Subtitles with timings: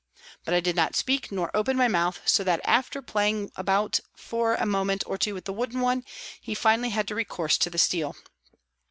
[0.45, 4.55] But I did not speak nor open my mouth, so that after playing about for
[4.55, 6.03] a moment or two with the wooden one
[6.41, 8.15] he finally had recourse to the steel.